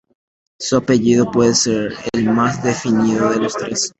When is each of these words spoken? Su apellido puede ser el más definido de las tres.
Su 0.59 0.77
apellido 0.77 1.29
puede 1.29 1.53
ser 1.53 1.93
el 2.13 2.25
más 2.27 2.63
definido 2.63 3.29
de 3.29 3.37
las 3.39 3.53
tres. 3.53 3.87